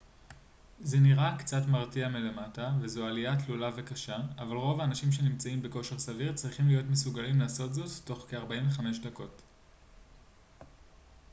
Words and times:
זה 0.79 0.99
נראה 0.99 1.37
קצת 1.37 1.65
מרתיע 1.67 2.09
מלמטה 2.09 2.71
וזו 2.81 3.05
עלייה 3.07 3.45
תלולה 3.45 3.69
וקשה 3.75 4.17
אבל 4.37 4.55
רוב 4.55 4.81
האנשים 4.81 5.11
שנמצאים 5.11 5.61
בכושר 5.61 5.99
סביר 5.99 6.33
צריכים 6.33 6.67
להיות 6.67 6.85
מסוגלים 6.89 7.41
לעשות 7.41 7.73
זאת 7.73 8.05
תוך 8.05 8.25
כ-45 8.29 8.81
דקות 9.03 9.41